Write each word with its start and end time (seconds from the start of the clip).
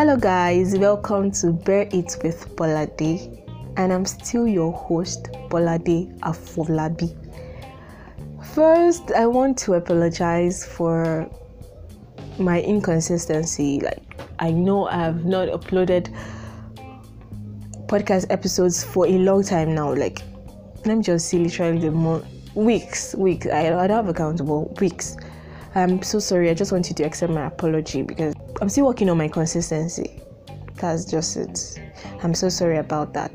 Hello, 0.00 0.16
guys, 0.16 0.78
welcome 0.78 1.32
to 1.32 1.50
Bear 1.52 1.88
It 1.90 2.18
with 2.22 2.54
Bolade, 2.54 3.42
and 3.76 3.92
I'm 3.92 4.04
still 4.04 4.46
your 4.46 4.72
host, 4.72 5.24
Bolade 5.48 6.16
Afolabi. 6.20 7.16
First, 8.54 9.10
I 9.10 9.26
want 9.26 9.58
to 9.58 9.74
apologize 9.74 10.64
for 10.64 11.28
my 12.38 12.62
inconsistency. 12.62 13.80
Like, 13.80 14.00
I 14.38 14.52
know 14.52 14.86
I 14.86 14.98
have 14.98 15.24
not 15.24 15.48
uploaded 15.48 16.14
podcast 17.88 18.26
episodes 18.30 18.84
for 18.84 19.04
a 19.04 19.18
long 19.18 19.42
time 19.42 19.74
now. 19.74 19.92
Like, 19.92 20.22
let 20.84 20.98
me 20.98 21.02
just 21.02 21.26
see 21.26 21.40
literally 21.40 21.80
the 21.80 21.90
month, 21.90 22.24
weeks, 22.54 23.16
weeks. 23.16 23.48
I, 23.48 23.76
I 23.76 23.88
don't 23.88 23.96
have 23.96 24.08
accountable 24.08 24.72
weeks. 24.80 25.16
I'm 25.74 26.02
so 26.02 26.20
sorry. 26.20 26.50
I 26.50 26.54
just 26.54 26.70
want 26.70 26.88
you 26.88 26.94
to 26.94 27.02
accept 27.02 27.32
my 27.32 27.46
apology 27.46 28.02
because 28.02 28.32
I'm 28.60 28.68
still 28.68 28.86
working 28.86 29.08
on 29.08 29.18
my 29.18 29.28
consistency. 29.28 30.20
That's 30.74 31.04
just 31.04 31.36
it. 31.36 31.80
I'm 32.22 32.34
so 32.34 32.48
sorry 32.48 32.78
about 32.78 33.12
that. 33.14 33.32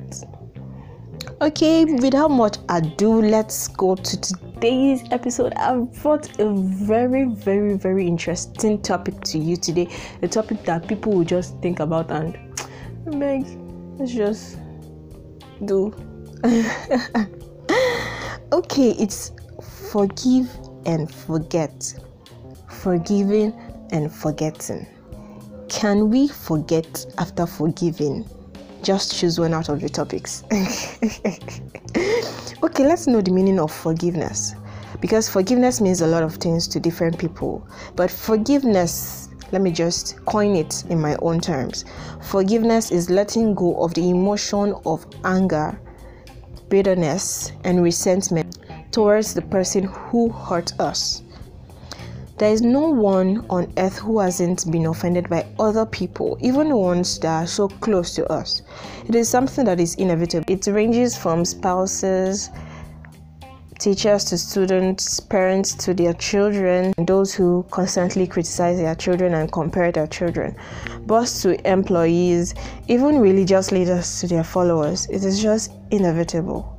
Okay, 1.42 1.86
without 1.86 2.30
much 2.30 2.58
ado, 2.70 3.22
let's 3.22 3.68
go 3.70 3.96
to 3.96 4.22
today's 4.22 5.04
episode. 5.12 5.54
I've 5.56 5.92
brought 6.02 6.40
a 6.40 6.54
very, 6.54 7.26
very, 7.26 7.76
very 7.76 8.08
interesting 8.08 8.82
topic 8.82 9.22
to 9.22 9.38
you 9.38 9.56
today. 9.56 9.90
A 10.22 10.28
topic 10.28 10.64
that 10.64 10.88
people 10.88 11.14
will 11.14 11.26
just 11.26 11.60
think 11.62 11.80
about 11.80 12.12
and 12.12 12.38
Meg, 13.06 13.46
let's 13.98 14.12
just 14.12 14.58
do. 15.66 15.94
okay, 18.52 18.92
it's 18.92 19.32
forgive 19.92 20.50
and 20.86 21.14
forget 21.14 21.94
forgiving 22.70 23.54
and 23.92 24.14
forgetting. 24.14 24.86
Can 25.74 26.12
we 26.12 26.28
forget 26.28 27.04
after 27.18 27.48
forgiving? 27.48 28.30
Just 28.84 29.18
choose 29.18 29.40
one 29.40 29.56
out 29.56 29.70
of 29.70 29.82
the 29.82 29.90
topics. 29.90 30.44
okay, 32.64 32.86
let's 32.86 33.08
know 33.08 33.22
the 33.22 33.32
meaning 33.32 33.60
of 33.60 33.72
forgiveness. 33.72 34.54
Because 35.02 35.28
forgiveness 35.28 35.82
means 35.82 36.02
a 36.02 36.08
lot 36.08 36.22
of 36.22 36.36
things 36.36 36.68
to 36.70 36.80
different 36.80 37.18
people. 37.18 37.68
But 37.96 38.12
forgiveness, 38.12 39.30
let 39.52 39.64
me 39.64 39.72
just 39.72 40.24
coin 40.26 40.56
it 40.56 40.86
in 40.90 41.02
my 41.02 41.16
own 41.24 41.42
terms. 41.42 41.86
Forgiveness 42.22 42.92
is 42.92 43.10
letting 43.10 43.56
go 43.56 43.84
of 43.84 43.96
the 43.96 44.08
emotion 44.08 44.76
of 44.86 45.08
anger, 45.26 45.78
bitterness, 46.70 47.52
and 47.64 47.82
resentment 47.82 48.60
towards 48.92 49.34
the 49.34 49.42
person 49.42 49.86
who 49.86 50.30
hurt 50.30 50.80
us. 50.80 51.24
There 52.38 52.52
is 52.52 52.64
no 52.64 52.90
one 52.90 53.46
on 53.50 53.72
earth 53.78 54.00
who 54.00 54.18
hasn't 54.20 54.72
been 54.72 54.88
offended 54.88 55.30
by 55.30 55.46
other 55.60 55.86
people, 55.86 56.38
even 56.42 56.70
the 56.70 56.78
ones 56.78 57.20
that 57.20 57.44
are 57.44 57.48
so 57.48 57.68
close 57.68 58.16
to 58.16 58.26
us. 58.32 58.64
It 59.08 59.14
is 59.14 59.30
something 59.30 59.66
that 59.66 59.80
is 59.80 59.94
inevitable. 59.96 60.52
It 60.52 60.66
ranges 60.66 61.16
from 61.16 61.46
spouses, 61.46 62.50
teachers 63.78 64.24
to 64.26 64.38
students, 64.38 65.20
parents 65.20 65.76
to 65.76 65.94
their 65.94 66.14
children, 66.14 66.94
those 66.98 67.36
who 67.36 67.66
constantly 67.70 68.26
criticize 68.26 68.78
their 68.78 68.96
children 68.96 69.36
and 69.36 69.52
compare 69.52 69.92
their 69.92 70.08
children, 70.08 70.56
boss 71.06 71.44
to 71.44 71.70
employees, 71.70 72.56
even 72.88 73.20
religious 73.20 73.72
leaders 73.72 74.22
to 74.22 74.28
their 74.28 74.44
followers. 74.44 75.06
It 75.12 75.24
is 75.24 75.40
just 75.42 75.72
inevitable. 75.92 76.73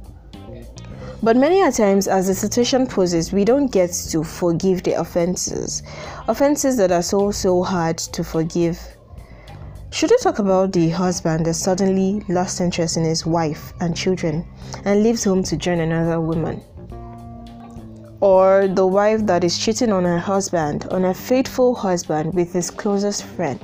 But 1.24 1.38
many 1.38 1.62
a 1.62 1.72
times, 1.72 2.06
as 2.06 2.26
the 2.26 2.34
situation 2.34 2.86
poses, 2.86 3.32
we 3.32 3.46
don't 3.46 3.72
get 3.72 3.90
to 4.10 4.22
forgive 4.22 4.82
the 4.82 5.00
offenses. 5.00 5.82
Offenses 6.28 6.76
that 6.76 6.92
are 6.92 7.00
so, 7.00 7.30
so 7.30 7.62
hard 7.62 7.96
to 7.96 8.22
forgive. 8.22 8.78
Should 9.90 10.10
we 10.10 10.18
talk 10.18 10.38
about 10.38 10.74
the 10.74 10.90
husband 10.90 11.46
that 11.46 11.54
suddenly 11.54 12.22
lost 12.28 12.60
interest 12.60 12.98
in 12.98 13.04
his 13.04 13.24
wife 13.24 13.72
and 13.80 13.96
children 13.96 14.46
and 14.84 15.02
leaves 15.02 15.24
home 15.24 15.42
to 15.44 15.56
join 15.56 15.80
another 15.80 16.20
woman? 16.20 16.60
Or 18.20 18.68
the 18.68 18.86
wife 18.86 19.24
that 19.24 19.44
is 19.44 19.56
cheating 19.56 19.92
on 19.92 20.04
her 20.04 20.18
husband, 20.18 20.86
on 20.90 21.04
her 21.04 21.14
faithful 21.14 21.74
husband 21.74 22.34
with 22.34 22.52
his 22.52 22.70
closest 22.70 23.22
friend? 23.22 23.58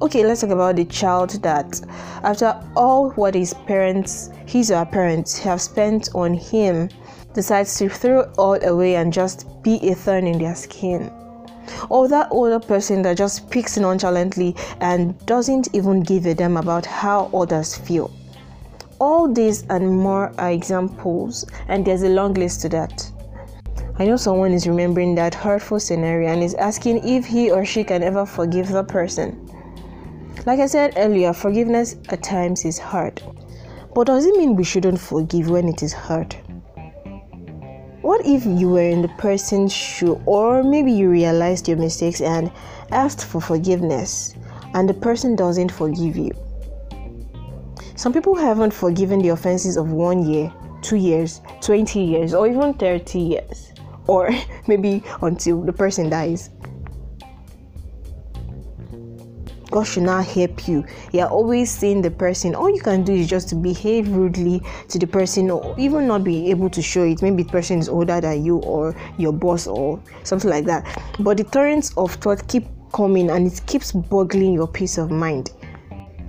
Okay 0.00 0.24
let's 0.24 0.42
talk 0.42 0.50
about 0.50 0.76
the 0.76 0.84
child 0.84 1.30
that 1.42 1.80
after 2.22 2.54
all 2.76 3.10
what 3.12 3.34
his 3.34 3.54
parents 3.66 4.30
his 4.46 4.70
or 4.70 4.78
her 4.78 4.86
parents 4.86 5.38
have 5.38 5.60
spent 5.60 6.08
on 6.14 6.34
him 6.34 6.88
decides 7.36 7.76
to 7.76 7.88
throw 7.88 8.20
it 8.20 8.30
all 8.38 8.64
away 8.64 8.96
and 8.96 9.12
just 9.12 9.46
be 9.62 9.76
a 9.90 9.94
thorn 9.94 10.26
in 10.26 10.38
their 10.38 10.54
skin. 10.54 11.12
Or 11.90 12.08
that 12.08 12.28
older 12.30 12.58
person 12.58 13.02
that 13.02 13.18
just 13.18 13.36
speaks 13.36 13.76
nonchalantly 13.76 14.56
and 14.80 15.14
doesn't 15.26 15.68
even 15.74 16.00
give 16.00 16.24
a 16.26 16.34
damn 16.34 16.56
about 16.56 16.86
how 16.86 17.26
others 17.34 17.76
feel. 17.76 18.10
All 18.98 19.30
these 19.30 19.64
and 19.68 19.90
more 19.90 20.32
are 20.38 20.50
examples 20.50 21.44
and 21.68 21.84
there's 21.84 22.02
a 22.02 22.08
long 22.08 22.32
list 22.34 22.62
to 22.62 22.68
that. 22.70 23.12
I 23.98 24.06
know 24.06 24.16
someone 24.16 24.52
is 24.52 24.66
remembering 24.66 25.14
that 25.16 25.34
hurtful 25.34 25.80
scenario 25.80 26.30
and 26.30 26.42
is 26.42 26.54
asking 26.54 27.06
if 27.06 27.26
he 27.26 27.50
or 27.50 27.64
she 27.64 27.84
can 27.84 28.02
ever 28.02 28.24
forgive 28.24 28.68
the 28.68 28.84
person. 28.84 29.45
Like 30.46 30.60
I 30.60 30.66
said 30.66 30.94
earlier, 30.96 31.32
forgiveness 31.32 31.96
at 32.08 32.22
times 32.22 32.64
is 32.64 32.78
hard. 32.78 33.20
But 33.92 34.06
does 34.06 34.26
it 34.26 34.36
mean 34.36 34.54
we 34.54 34.62
shouldn't 34.62 35.00
forgive 35.00 35.50
when 35.50 35.66
it 35.66 35.82
is 35.82 35.92
hard? 35.92 36.34
What 38.00 38.24
if 38.24 38.46
you 38.46 38.68
were 38.68 38.88
in 38.88 39.02
the 39.02 39.10
person's 39.18 39.72
shoe, 39.72 40.22
or 40.24 40.62
maybe 40.62 40.92
you 40.92 41.10
realized 41.10 41.66
your 41.66 41.78
mistakes 41.78 42.20
and 42.20 42.52
asked 42.92 43.24
for 43.24 43.40
forgiveness, 43.40 44.36
and 44.72 44.88
the 44.88 44.94
person 44.94 45.34
doesn't 45.34 45.72
forgive 45.72 46.16
you? 46.16 46.30
Some 47.96 48.12
people 48.12 48.36
haven't 48.36 48.72
forgiven 48.72 49.20
the 49.20 49.30
offenses 49.30 49.76
of 49.76 49.90
one 49.90 50.24
year, 50.24 50.52
two 50.80 50.94
years, 50.94 51.40
20 51.60 51.98
years, 51.98 52.34
or 52.34 52.46
even 52.46 52.72
30 52.74 53.18
years, 53.18 53.72
or 54.06 54.30
maybe 54.68 55.02
until 55.22 55.60
the 55.62 55.72
person 55.72 56.08
dies. 56.08 56.50
God 59.76 59.86
should 59.86 60.04
not 60.04 60.24
help 60.24 60.66
you. 60.66 60.86
You're 61.12 61.28
always 61.28 61.70
seeing 61.70 62.00
the 62.00 62.10
person. 62.10 62.54
All 62.54 62.74
you 62.74 62.80
can 62.80 63.04
do 63.04 63.12
is 63.12 63.28
just 63.28 63.50
to 63.50 63.54
behave 63.54 64.08
rudely 64.08 64.62
to 64.88 64.98
the 64.98 65.06
person, 65.06 65.50
or 65.50 65.74
even 65.78 66.06
not 66.06 66.24
be 66.24 66.50
able 66.50 66.70
to 66.70 66.80
show 66.80 67.04
it. 67.04 67.20
Maybe 67.20 67.42
the 67.42 67.50
person 67.50 67.78
is 67.78 67.86
older 67.86 68.18
than 68.18 68.42
you, 68.42 68.56
or 68.60 68.96
your 69.18 69.34
boss, 69.34 69.66
or 69.66 70.02
something 70.24 70.48
like 70.48 70.64
that. 70.64 70.86
But 71.20 71.36
the 71.36 71.44
torrents 71.44 71.92
of 71.98 72.14
thought 72.14 72.48
keep 72.48 72.64
coming, 72.94 73.28
and 73.28 73.46
it 73.46 73.60
keeps 73.66 73.92
boggling 73.92 74.54
your 74.54 74.66
peace 74.66 74.96
of 74.96 75.10
mind. 75.10 75.52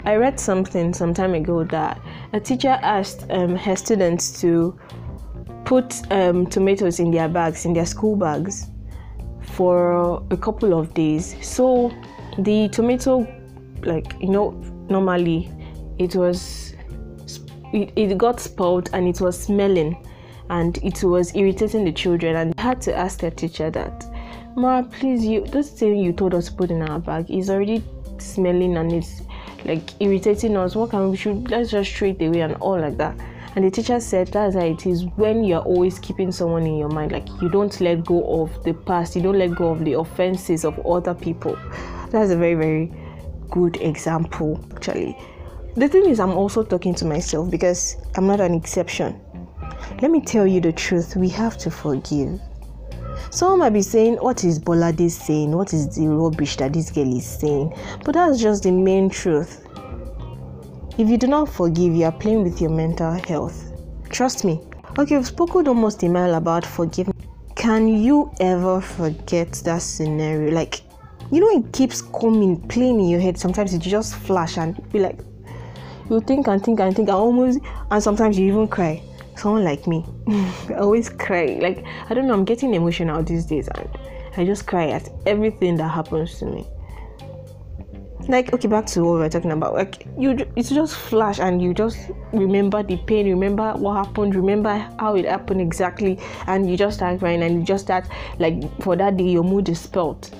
I 0.03 0.15
read 0.17 0.41
something 0.41 0.93
some 0.93 1.13
time 1.13 1.33
ago 1.33 1.63
that 1.63 2.01
a 2.33 2.41
teacher 2.41 2.77
asked 2.81 3.27
um, 3.29 3.55
her 3.55 3.77
students 3.77 4.41
to 4.41 4.77
put 5.63 6.01
um, 6.11 6.47
tomatoes 6.47 6.99
in 6.99 7.11
their 7.11 7.29
bags, 7.29 7.63
in 7.63 7.71
their 7.71 7.85
school 7.85 8.17
bags, 8.17 8.67
for 9.41 10.21
a 10.31 10.35
couple 10.35 10.77
of 10.77 10.93
days. 10.93 11.37
So 11.41 11.93
the 12.39 12.67
tomato 12.67 13.25
like 13.83 14.13
you 14.19 14.29
know 14.29 14.51
normally 14.89 15.51
it 15.97 16.15
was 16.15 16.75
it, 17.73 17.91
it 17.95 18.17
got 18.17 18.39
spoiled 18.39 18.89
and 18.93 19.07
it 19.07 19.21
was 19.21 19.39
smelling 19.39 19.97
and 20.49 20.77
it 20.83 21.03
was 21.03 21.35
irritating 21.35 21.83
the 21.85 21.91
children. 21.91 22.35
And 22.35 22.53
I 22.57 22.61
had 22.61 22.81
to 22.81 22.95
ask 22.95 23.19
their 23.19 23.31
teacher 23.31 23.69
that 23.71 24.05
ma 24.55 24.81
please 24.81 25.25
you 25.25 25.45
this 25.45 25.69
thing 25.69 25.97
you 25.97 26.11
told 26.13 26.33
us 26.33 26.47
to 26.47 26.53
put 26.53 26.71
in 26.71 26.81
our 26.81 26.99
bag 26.99 27.29
is 27.29 27.49
already 27.49 27.83
smelling 28.17 28.77
and 28.77 28.91
it's 28.91 29.21
like 29.65 29.89
irritating 30.01 30.55
us. 30.57 30.75
What 30.75 30.91
can 30.91 31.11
we 31.11 31.17
should 31.17 31.49
let's 31.49 31.71
just 31.71 31.91
throw 31.93 32.09
it 32.09 32.21
away 32.21 32.41
and 32.41 32.55
all 32.55 32.79
like 32.79 32.97
that. 32.97 33.19
And 33.55 33.65
the 33.65 33.71
teacher 33.71 33.99
said 33.99 34.27
that's 34.27 34.55
how 34.55 34.61
it 34.61 34.85
is 34.85 35.05
when 35.15 35.43
you're 35.43 35.61
always 35.61 35.97
keeping 35.99 36.31
someone 36.31 36.65
in 36.65 36.77
your 36.77 36.89
mind. 36.89 37.11
Like 37.11 37.27
you 37.41 37.49
don't 37.49 37.79
let 37.81 38.05
go 38.05 38.41
of 38.41 38.63
the 38.63 38.73
past. 38.73 39.15
You 39.15 39.23
don't 39.23 39.39
let 39.39 39.55
go 39.55 39.69
of 39.69 39.83
the 39.83 39.93
offenses 39.93 40.63
of 40.63 40.79
other 40.85 41.13
people. 41.13 41.57
That's 42.11 42.31
a 42.31 42.37
very 42.37 42.55
very 42.55 42.91
good 43.49 43.77
example 43.77 44.63
actually. 44.75 45.17
The 45.75 45.87
thing 45.87 46.09
is 46.09 46.19
i'm 46.19 46.31
also 46.31 46.63
talking 46.63 46.95
to 46.95 47.05
myself 47.05 47.51
because 47.51 47.97
i'm 48.15 48.27
not 48.27 48.39
an 48.39 48.53
exception. 48.53 49.19
Let 50.01 50.11
me 50.11 50.21
tell 50.21 50.45
you 50.47 50.59
the 50.61 50.71
truth 50.71 51.15
we 51.15 51.29
have 51.29 51.57
to 51.59 51.71
forgive. 51.71 52.39
Someone 53.31 53.59
might 53.59 53.73
be 53.73 53.81
saying 53.81 54.15
what 54.15 54.43
is 54.43 54.59
bolade 54.59 55.09
saying? 55.09 55.51
What 55.51 55.73
is 55.73 55.95
the 55.95 56.07
rubbish 56.07 56.57
that 56.57 56.73
this 56.73 56.91
girl 56.91 57.15
is 57.15 57.25
saying? 57.25 57.73
But 58.05 58.13
that's 58.13 58.39
just 58.39 58.63
the 58.63 58.71
main 58.71 59.09
truth. 59.09 59.65
If 60.97 61.09
you 61.09 61.17
do 61.17 61.27
not 61.27 61.49
forgive 61.49 61.95
you 61.95 62.05
are 62.05 62.11
playing 62.11 62.43
with 62.43 62.59
your 62.59 62.71
mental 62.71 63.11
health. 63.11 63.71
Trust 64.09 64.45
me. 64.45 64.61
Okay 64.97 65.15
we've 65.15 65.27
spoken 65.27 65.67
almost 65.67 66.01
a 66.03 66.09
mile 66.09 66.35
about 66.35 66.65
forgiveness. 66.65 67.15
Can 67.55 67.87
you 67.87 68.31
ever 68.39 68.81
forget 68.81 69.51
that 69.65 69.81
scenario? 69.81 70.51
Like 70.51 70.81
you 71.31 71.41
know 71.41 71.59
it 71.59 71.73
keeps 71.73 72.01
coming 72.01 72.59
playing 72.67 72.99
in 72.99 73.09
your 73.09 73.19
head. 73.19 73.37
Sometimes 73.37 73.73
it 73.73 73.79
just 73.81 74.15
flash 74.15 74.57
and 74.57 74.75
be 74.91 74.99
like 74.99 75.19
you 76.09 76.21
think 76.21 76.47
and 76.47 76.63
think 76.63 76.79
and 76.79 76.95
think 76.95 77.09
and 77.09 77.17
almost 77.17 77.59
and 77.91 78.01
sometimes 78.01 78.39
you 78.39 78.47
even 78.47 78.67
cry. 78.67 79.01
Someone 79.35 79.63
like 79.63 79.85
me 79.87 80.05
I 80.69 80.75
always 80.75 81.09
cry. 81.09 81.59
Like 81.61 81.85
i 82.09 82.13
don't 82.13 82.27
know 82.27 82.33
i'm 82.33 82.45
getting 82.45 82.73
emotional 82.73 83.21
these 83.23 83.45
days 83.45 83.67
and 83.67 83.89
i 84.37 84.45
just 84.45 84.65
cry 84.65 84.87
at 84.89 85.09
everything 85.25 85.75
that 85.77 85.89
happens 85.89 86.39
to 86.39 86.45
me. 86.45 86.65
Like 88.29 88.53
okay 88.53 88.67
back 88.67 88.85
to 88.87 89.03
what 89.03 89.19
we 89.19 89.25
are 89.25 89.29
talking 89.29 89.51
about. 89.51 89.73
Like 89.73 90.07
you 90.17 90.37
it's 90.55 90.69
just 90.69 90.95
flash 90.95 91.39
and 91.39 91.61
you 91.61 91.73
just 91.73 92.09
remember 92.31 92.83
the 92.83 92.97
pain 92.97 93.29
remember 93.29 93.73
what 93.73 94.05
happened 94.05 94.33
remember 94.33 94.77
how 94.99 95.15
it 95.15 95.25
happened 95.25 95.59
exactly. 95.59 96.19
And 96.47 96.69
you 96.69 96.77
just 96.77 96.97
start 96.97 97.19
crying 97.19 97.43
and 97.43 97.59
you 97.59 97.63
just 97.63 97.83
start 97.85 98.05
like 98.39 98.81
for 98.81 98.95
that 98.95 99.17
day 99.17 99.29
your 99.29 99.43
mood 99.43 99.69
is 99.69 99.81
spelt 99.81 100.31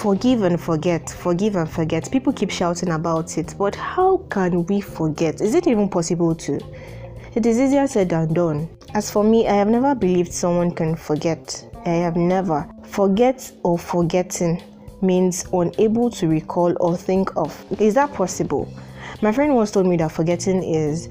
forgive 0.00 0.42
and 0.42 0.60
forget 0.60 1.10
forgive 1.10 1.56
and 1.56 1.70
forget 1.70 2.10
people 2.10 2.32
keep 2.32 2.50
shouting 2.50 2.90
about 2.90 3.36
it 3.36 3.54
but 3.58 3.74
how 3.74 4.16
can 4.30 4.64
we 4.66 4.80
forget 4.80 5.40
is 5.40 5.54
it 5.54 5.66
even 5.66 5.88
possible 5.88 6.34
to 6.34 6.58
it 7.34 7.44
is 7.46 7.58
easier 7.58 7.86
said 7.86 8.08
than 8.08 8.32
done 8.32 8.68
as 8.94 9.10
for 9.10 9.22
me 9.22 9.46
i 9.46 9.52
have 9.52 9.68
never 9.68 9.94
believed 9.94 10.32
someone 10.32 10.70
can 10.70 10.96
forget 10.96 11.66
i 11.86 11.90
have 11.90 12.16
never 12.16 12.68
forget 12.84 13.52
or 13.62 13.78
forgetting 13.78 14.62
means 15.02 15.46
unable 15.52 16.10
to 16.10 16.28
recall 16.28 16.74
or 16.80 16.96
think 16.96 17.34
of. 17.36 17.64
Is 17.80 17.94
that 17.94 18.12
possible? 18.12 18.72
My 19.22 19.32
friend 19.32 19.54
once 19.54 19.70
told 19.70 19.86
me 19.86 19.96
that 19.96 20.12
forgetting 20.12 20.62
is 20.62 21.08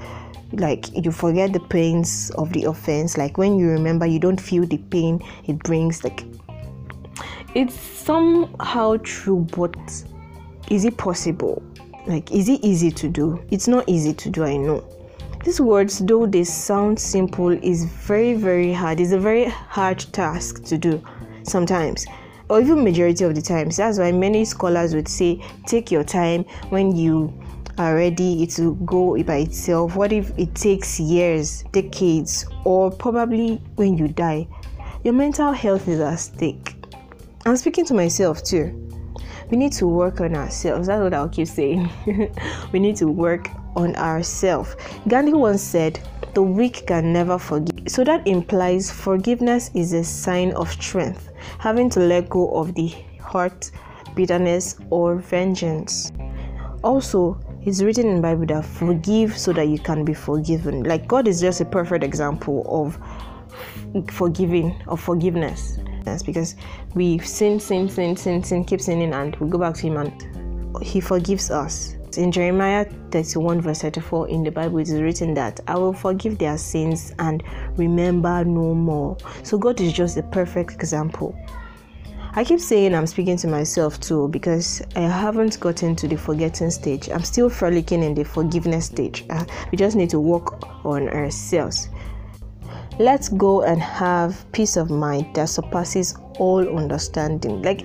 like 0.53 0.87
you 0.95 1.11
forget 1.11 1.53
the 1.53 1.59
pains 1.59 2.31
of 2.31 2.51
the 2.53 2.65
offense. 2.65 3.17
Like 3.17 3.37
when 3.37 3.57
you 3.57 3.67
remember, 3.69 4.05
you 4.05 4.19
don't 4.19 4.39
feel 4.39 4.65
the 4.65 4.77
pain 4.77 5.21
it 5.47 5.59
brings. 5.59 6.03
Like 6.03 6.23
it's 7.59 7.79
somehow 7.79 8.97
true, 9.03 9.45
but 9.55 9.75
is 10.69 10.85
it 10.85 10.97
possible? 10.97 11.61
Like, 12.07 12.31
is 12.31 12.47
it 12.47 12.63
easy 12.63 12.91
to 12.91 13.09
do? 13.09 13.43
It's 13.51 13.67
not 13.67 13.87
easy 13.87 14.13
to 14.13 14.29
do, 14.29 14.43
I 14.43 14.57
know. 14.57 14.83
These 15.43 15.61
words, 15.61 15.99
though 15.99 16.25
they 16.25 16.43
sound 16.43 16.99
simple, 16.99 17.49
is 17.49 17.85
very, 17.85 18.33
very 18.33 18.73
hard. 18.73 18.99
It's 18.99 19.11
a 19.11 19.19
very 19.19 19.45
hard 19.45 19.99
task 20.11 20.63
to 20.65 20.77
do 20.77 21.03
sometimes 21.43 22.05
or 22.49 22.61
even 22.61 22.83
majority 22.83 23.23
of 23.23 23.35
the 23.35 23.41
times. 23.41 23.77
That's 23.77 23.99
why 23.99 24.11
many 24.11 24.43
scholars 24.43 24.95
would 24.95 25.07
say 25.07 25.43
take 25.67 25.91
your 25.91 26.03
time 26.03 26.43
when 26.69 26.95
you 26.95 27.33
are 27.77 27.95
ready 27.95 28.43
it 28.43 28.59
will 28.59 28.73
go 28.73 29.21
by 29.23 29.37
itself. 29.37 29.95
What 29.95 30.11
if 30.11 30.37
it 30.37 30.55
takes 30.55 30.99
years, 30.99 31.63
decades, 31.71 32.45
or 32.65 32.91
probably 32.91 33.61
when 33.75 33.97
you 33.97 34.07
die? 34.07 34.47
Your 35.03 35.13
mental 35.13 35.53
health 35.53 35.87
is 35.87 35.99
at 35.99 36.15
stake. 36.15 36.78
I'm 37.45 37.55
speaking 37.55 37.85
to 37.85 37.93
myself 37.93 38.43
too. 38.43 38.89
We 39.49 39.57
need 39.57 39.71
to 39.73 39.87
work 39.87 40.21
on 40.21 40.35
ourselves. 40.35 40.87
That's 40.87 41.01
what 41.01 41.13
I'll 41.13 41.29
keep 41.29 41.47
saying. 41.47 41.89
we 42.71 42.79
need 42.79 42.95
to 42.97 43.07
work 43.07 43.49
on 43.75 43.95
ourselves. 43.95 44.75
Gandhi 45.07 45.33
once 45.33 45.61
said, 45.61 45.99
The 46.33 46.43
weak 46.43 46.85
can 46.87 47.13
never 47.13 47.39
forgive. 47.39 47.89
So 47.89 48.03
that 48.03 48.27
implies 48.27 48.91
forgiveness 48.91 49.71
is 49.73 49.93
a 49.93 50.03
sign 50.03 50.51
of 50.51 50.69
strength 50.71 51.29
having 51.57 51.89
to 51.91 51.99
let 51.99 52.29
go 52.29 52.49
of 52.51 52.75
the 52.75 52.93
hurt, 53.19 53.71
bitterness, 54.15 54.75
or 54.89 55.15
vengeance. 55.15 56.11
Also, 56.83 57.39
it's 57.65 57.81
written 57.81 58.07
in 58.07 58.21
Bible 58.21 58.45
that 58.47 58.65
forgive 58.65 59.37
so 59.37 59.53
that 59.53 59.67
you 59.67 59.79
can 59.79 60.05
be 60.05 60.13
forgiven. 60.13 60.83
Like 60.83 61.07
God 61.07 61.27
is 61.27 61.41
just 61.41 61.61
a 61.61 61.65
perfect 61.65 62.03
example 62.03 62.65
of 62.67 62.99
forgiving 64.11 64.81
of 64.87 64.99
forgiveness. 64.99 65.79
Because 66.25 66.55
we 66.95 67.17
sin, 67.19 67.59
sin, 67.59 67.89
sin, 67.89 68.15
sin, 68.15 68.43
sin, 68.43 68.63
keep 68.63 68.81
sinning, 68.81 69.13
and 69.13 69.35
we 69.37 69.49
go 69.49 69.57
back 69.57 69.75
to 69.75 69.81
Him, 69.87 69.97
and 69.97 70.83
He 70.83 70.99
forgives 70.99 71.51
us. 71.51 71.95
In 72.17 72.31
Jeremiah 72.31 72.85
31, 73.11 73.61
verse 73.61 73.81
34 73.81 74.29
in 74.29 74.43
the 74.43 74.51
Bible, 74.51 74.79
it 74.79 74.89
is 74.89 75.01
written 75.01 75.33
that 75.35 75.59
I 75.67 75.75
will 75.75 75.93
forgive 75.93 76.37
their 76.37 76.57
sins 76.57 77.13
and 77.19 77.43
remember 77.77 78.43
no 78.43 78.73
more. 78.73 79.17
So, 79.43 79.57
God 79.57 79.79
is 79.79 79.93
just 79.93 80.17
a 80.17 80.23
perfect 80.23 80.73
example. 80.73 81.35
I 82.33 82.43
keep 82.43 82.59
saying 82.59 82.93
I'm 82.93 83.07
speaking 83.07 83.37
to 83.37 83.47
myself 83.47 83.99
too 83.99 84.27
because 84.27 84.83
I 84.95 85.01
haven't 85.01 85.59
gotten 85.59 85.95
to 85.95 86.07
the 86.07 86.15
forgetting 86.15 86.69
stage. 86.69 87.09
I'm 87.09 87.23
still 87.23 87.49
frolicking 87.49 88.03
in 88.03 88.13
the 88.13 88.23
forgiveness 88.23 88.85
stage. 88.85 89.25
Uh, 89.31 89.43
we 89.71 89.77
just 89.77 89.95
need 89.95 90.11
to 90.11 90.19
work 90.19 90.63
on 90.85 91.09
ourselves. 91.09 91.89
Let's 92.99 93.29
go 93.29 93.63
and 93.63 93.81
have 93.81 94.45
peace 94.51 94.75
of 94.75 94.89
mind 94.89 95.33
that 95.35 95.47
surpasses 95.47 96.15
all 96.37 96.77
understanding. 96.77 97.61
Like, 97.61 97.81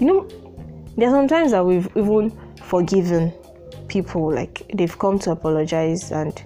you 0.00 0.06
know, 0.06 0.28
there 0.96 1.08
are 1.08 1.12
sometimes 1.12 1.52
that 1.52 1.64
we've 1.64 1.88
even 1.96 2.36
forgiven 2.64 3.32
people 3.86 4.32
like 4.32 4.68
they've 4.74 4.98
come 4.98 5.18
to 5.20 5.30
apologize 5.30 6.10
and 6.10 6.42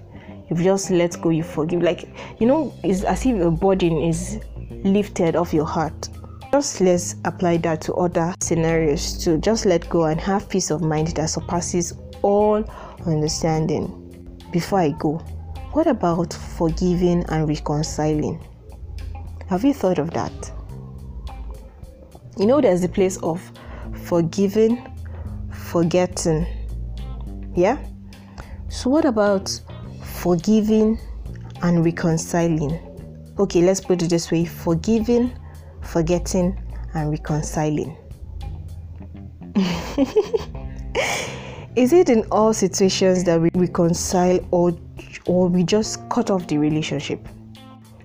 you've 0.49 0.61
just 0.61 0.90
let 0.90 1.20
go 1.22 1.31
you 1.31 1.43
forgive. 1.43 1.82
Like 1.82 2.08
you 2.38 2.46
know 2.46 2.75
it's 2.84 3.05
as 3.05 3.25
if 3.25 3.40
a 3.40 3.50
burden 3.50 3.96
is 4.02 4.38
lifted 4.84 5.37
off 5.37 5.55
your 5.55 5.64
heart. 5.64 6.11
Just 6.52 6.81
let's 6.81 7.14
apply 7.25 7.58
that 7.58 7.81
to 7.82 7.94
other 7.94 8.34
scenarios 8.40 9.17
to 9.25 9.38
just 9.38 9.64
let 9.64 9.88
go 9.88 10.05
and 10.05 10.20
have 10.20 10.49
peace 10.49 10.70
of 10.70 10.82
mind 10.82 11.08
that 11.08 11.31
surpasses 11.31 11.94
all 12.22 12.64
understanding. 13.06 13.96
Before 14.52 14.81
i 14.81 14.90
go 14.90 15.22
what 15.72 15.87
about 15.87 16.32
forgiving 16.32 17.25
and 17.28 17.49
reconciling 17.49 18.40
have 19.49 19.64
you 19.64 19.75
thought 19.75 19.99
of 19.99 20.11
that 20.12 20.52
you 22.38 22.46
know 22.46 22.61
there's 22.61 22.81
the 22.81 22.88
place 22.88 23.17
of 23.19 23.40
forgiving 24.05 24.82
forgetting 25.52 26.46
yeah? 27.55 27.78
So, 28.69 28.90
what 28.90 29.05
about 29.05 29.61
forgiving 30.02 30.99
and 31.62 31.84
reconciling? 31.84 32.78
Okay, 33.38 33.62
let's 33.62 33.81
put 33.81 34.02
it 34.02 34.11
this 34.11 34.31
way 34.31 34.44
forgiving, 34.44 35.32
forgetting, 35.82 36.58
and 36.94 37.11
reconciling. 37.11 37.96
Is 41.81 41.94
it 41.94 42.11
in 42.11 42.27
all 42.31 42.53
situations 42.53 43.25
that 43.25 43.41
we 43.41 43.49
reconcile 43.55 44.38
or 44.50 44.77
or 45.25 45.49
we 45.49 45.65
just 45.65 46.06
cut 46.11 46.31
off 46.31 46.47
the 46.47 46.59
relationship? 46.59 47.27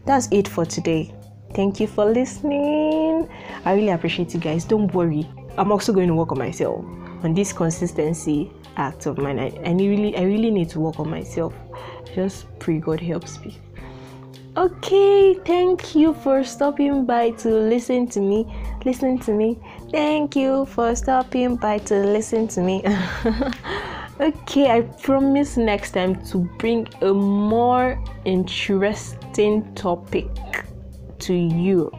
That's 0.06 0.30
it 0.32 0.48
for 0.48 0.66
today. 0.66 1.14
Thank 1.54 1.82
you 1.82 1.88
for 1.88 2.06
listening. 2.06 3.28
I 3.66 3.74
really 3.74 3.90
appreciate 3.90 4.34
you 4.34 4.40
guys. 4.40 4.64
Don't 4.64 4.94
worry. 4.94 5.28
I'm 5.58 5.74
also 5.74 5.92
going 5.92 6.08
to 6.08 6.16
work 6.16 6.32
on 6.32 6.38
myself 6.38 6.86
on 7.22 7.34
this 7.34 7.52
consistency 7.52 8.50
act 8.78 9.08
of 9.08 9.18
mine. 9.18 9.40
I, 9.40 9.48
I 9.66 9.72
really 9.74 10.16
I 10.16 10.22
really 10.22 10.52
need 10.52 10.70
to 10.70 10.80
work 10.80 10.98
on 10.98 11.10
myself. 11.10 11.54
Just 12.16 12.48
pray 12.60 12.78
God 12.78 13.02
helps 13.02 13.42
me. 13.42 13.58
Okay, 14.56 15.34
thank 15.46 15.94
you 15.96 16.14
for 16.14 16.46
stopping 16.46 17.06
by 17.06 17.32
to 17.32 17.50
listen 17.50 18.08
to 18.08 18.22
me. 18.22 18.48
Listen 18.86 19.20
to 19.20 19.34
me. 19.34 19.60
Thank 19.96 20.36
you 20.36 20.66
for 20.66 20.94
stopping 20.94 21.56
by 21.56 21.78
to 21.78 21.96
listen 21.96 22.50
to 22.50 22.60
me. 22.60 22.84
okay, 24.20 24.70
I 24.70 24.82
promise 24.82 25.56
next 25.56 25.92
time 25.92 26.22
to 26.26 26.40
bring 26.60 26.86
a 27.02 27.14
more 27.14 27.98
interesting 28.26 29.74
topic 29.74 30.28
to 31.20 31.34
you. 31.34 31.90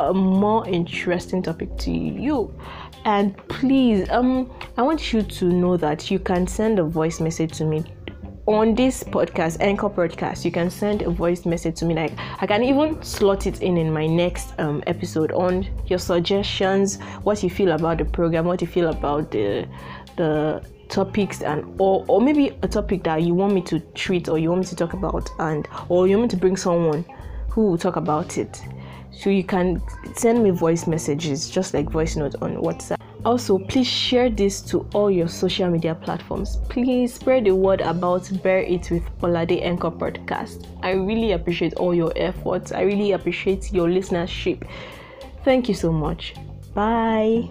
A 0.00 0.14
more 0.14 0.66
interesting 0.66 1.42
topic 1.42 1.76
to 1.80 1.90
you 1.90 2.50
and 3.04 3.36
please 3.48 4.08
um 4.10 4.50
i 4.76 4.82
want 4.82 5.12
you 5.12 5.22
to 5.22 5.46
know 5.46 5.76
that 5.76 6.10
you 6.10 6.18
can 6.18 6.46
send 6.46 6.78
a 6.78 6.84
voice 6.84 7.18
message 7.18 7.52
to 7.52 7.64
me 7.64 7.82
on 8.50 8.74
this 8.74 9.04
podcast 9.04 9.56
anchor 9.60 9.88
podcast 9.88 10.44
you 10.44 10.50
can 10.50 10.68
send 10.68 11.02
a 11.02 11.10
voice 11.10 11.46
message 11.46 11.76
to 11.76 11.84
me 11.84 11.94
like 11.94 12.12
i 12.40 12.46
can 12.46 12.64
even 12.64 13.00
slot 13.00 13.46
it 13.46 13.62
in 13.62 13.76
in 13.76 13.92
my 13.92 14.08
next 14.08 14.52
um, 14.58 14.82
episode 14.88 15.30
on 15.30 15.64
your 15.86 16.00
suggestions 16.00 16.98
what 17.22 17.40
you 17.44 17.48
feel 17.48 17.70
about 17.72 17.98
the 17.98 18.04
program 18.04 18.44
what 18.44 18.60
you 18.60 18.66
feel 18.66 18.88
about 18.88 19.30
the 19.30 19.68
the 20.16 20.60
topics 20.88 21.42
and 21.42 21.64
or 21.78 22.04
or 22.08 22.20
maybe 22.20 22.48
a 22.62 22.68
topic 22.68 23.04
that 23.04 23.22
you 23.22 23.34
want 23.34 23.54
me 23.54 23.62
to 23.62 23.78
treat 23.94 24.28
or 24.28 24.36
you 24.36 24.48
want 24.50 24.62
me 24.62 24.66
to 24.66 24.74
talk 24.74 24.94
about 24.94 25.30
and 25.38 25.68
or 25.88 26.08
you 26.08 26.18
want 26.18 26.32
me 26.32 26.36
to 26.36 26.36
bring 26.36 26.56
someone 26.56 27.04
who 27.48 27.68
will 27.68 27.78
talk 27.78 27.94
about 27.94 28.36
it 28.36 28.60
so 29.12 29.30
you 29.30 29.44
can 29.44 29.80
send 30.16 30.42
me 30.42 30.50
voice 30.50 30.88
messages 30.88 31.48
just 31.48 31.72
like 31.72 31.88
voice 31.88 32.16
notes 32.16 32.34
on 32.42 32.56
WhatsApp. 32.56 33.09
Also, 33.24 33.58
please 33.58 33.86
share 33.86 34.30
this 34.30 34.60
to 34.62 34.86
all 34.94 35.10
your 35.10 35.28
social 35.28 35.68
media 35.70 35.94
platforms. 35.94 36.56
Please 36.68 37.14
spread 37.14 37.44
the 37.44 37.54
word 37.54 37.80
about 37.80 38.30
Bear 38.42 38.60
It 38.60 38.90
with 38.90 39.02
Bolade 39.20 39.62
Anchor 39.62 39.90
podcast. 39.90 40.66
I 40.82 40.92
really 40.92 41.32
appreciate 41.32 41.74
all 41.74 41.94
your 41.94 42.12
efforts. 42.16 42.72
I 42.72 42.82
really 42.82 43.12
appreciate 43.12 43.72
your 43.72 43.88
listenership. 43.88 44.66
Thank 45.44 45.68
you 45.68 45.74
so 45.74 45.92
much. 45.92 46.34
Bye. 46.74 47.50